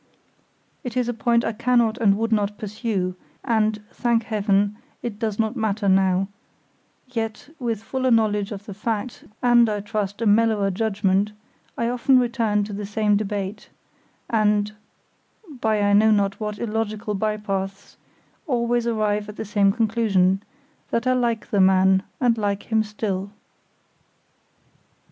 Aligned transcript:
It 0.83 0.97
is 0.97 1.07
a 1.07 1.13
point 1.13 1.45
I 1.45 1.51
cannot 1.53 1.99
and 1.99 2.17
would 2.17 2.31
not 2.31 2.57
pursue, 2.57 3.13
and, 3.43 3.79
thank 3.91 4.23
Heaven, 4.23 4.77
it 5.03 5.19
does 5.19 5.37
not 5.37 5.55
matter 5.55 5.87
now; 5.87 6.27
yet, 7.09 7.47
with 7.59 7.83
fuller 7.83 8.09
knowledge 8.09 8.51
of 8.51 8.65
the 8.65 8.73
facts, 8.73 9.23
and, 9.43 9.69
I 9.69 9.79
trust, 9.79 10.19
a 10.19 10.25
mellower 10.25 10.71
judgement, 10.71 11.33
I 11.77 11.87
often 11.87 12.17
return 12.17 12.63
to 12.63 12.73
the 12.73 12.87
same 12.87 13.15
debate, 13.15 13.69
and, 14.27 14.71
by 15.59 15.79
I 15.79 15.93
know 15.93 16.09
not 16.09 16.39
what 16.39 16.57
illogical 16.57 17.13
bypaths, 17.13 17.95
always 18.47 18.87
arrive 18.87 19.29
at 19.29 19.35
the 19.35 19.45
same 19.45 19.71
conclusion, 19.71 20.41
that 20.89 21.05
I 21.05 21.13
liked 21.13 21.51
the 21.51 21.61
man 21.61 22.01
and 22.19 22.39
like 22.39 22.63
him 22.71 22.81
still. 22.81 23.29